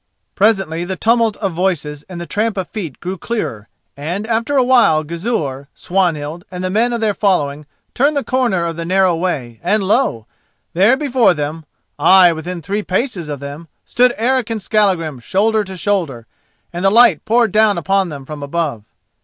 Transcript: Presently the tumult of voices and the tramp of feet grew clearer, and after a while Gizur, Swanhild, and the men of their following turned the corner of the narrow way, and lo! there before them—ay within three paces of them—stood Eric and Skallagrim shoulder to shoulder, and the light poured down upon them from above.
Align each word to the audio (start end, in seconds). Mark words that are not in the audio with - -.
Presently 0.33 0.83
the 0.83 0.95
tumult 0.95 1.37
of 1.37 1.51
voices 1.53 2.03
and 2.09 2.19
the 2.19 2.25
tramp 2.25 2.57
of 2.57 2.67
feet 2.69 2.99
grew 3.01 3.19
clearer, 3.19 3.67
and 3.95 4.25
after 4.25 4.57
a 4.57 4.63
while 4.63 5.03
Gizur, 5.03 5.67
Swanhild, 5.75 6.43
and 6.49 6.63
the 6.63 6.71
men 6.71 6.91
of 6.91 7.01
their 7.01 7.13
following 7.13 7.67
turned 7.93 8.17
the 8.17 8.23
corner 8.23 8.65
of 8.65 8.77
the 8.77 8.83
narrow 8.83 9.15
way, 9.15 9.59
and 9.61 9.83
lo! 9.83 10.25
there 10.73 10.97
before 10.97 11.35
them—ay 11.35 12.33
within 12.33 12.63
three 12.63 12.81
paces 12.81 13.29
of 13.29 13.41
them—stood 13.41 14.15
Eric 14.17 14.49
and 14.49 14.59
Skallagrim 14.59 15.19
shoulder 15.19 15.63
to 15.63 15.77
shoulder, 15.77 16.25
and 16.73 16.83
the 16.83 16.89
light 16.89 17.23
poured 17.23 17.51
down 17.51 17.77
upon 17.77 18.09
them 18.09 18.25
from 18.25 18.41
above. 18.41 18.85